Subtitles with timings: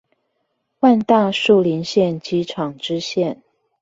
[0.79, 3.43] 萬大樹林線機廠支線